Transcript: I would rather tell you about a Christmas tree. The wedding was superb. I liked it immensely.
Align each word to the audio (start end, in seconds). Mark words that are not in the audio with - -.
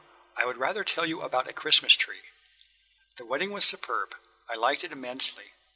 I 0.35 0.45
would 0.47 0.57
rather 0.57 0.83
tell 0.83 1.05
you 1.05 1.21
about 1.21 1.47
a 1.47 1.53
Christmas 1.53 1.93
tree. 1.95 2.23
The 3.17 3.25
wedding 3.27 3.51
was 3.51 3.65
superb. 3.65 4.15
I 4.49 4.55
liked 4.55 4.83
it 4.83 4.91
immensely. 4.91 5.51